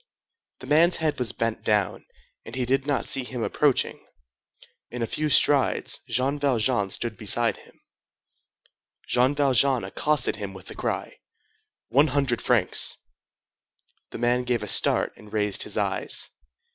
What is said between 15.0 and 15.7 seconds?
and raised